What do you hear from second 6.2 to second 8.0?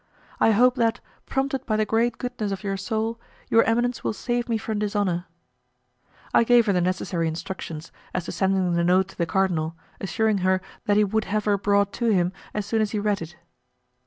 I gave her the necessary instructions,